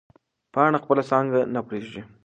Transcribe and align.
پاڼه 0.53 0.77
خپله 0.83 1.03
څانګه 1.09 1.39
نه 1.53 1.59
پرېږدي. 1.67 2.01